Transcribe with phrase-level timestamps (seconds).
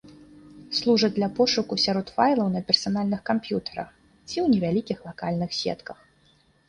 [0.77, 3.89] Служаць для пошуку сярод файлаў на персанальных камп'ютарах
[4.27, 5.97] ці ў невялікіх лакальных сетках.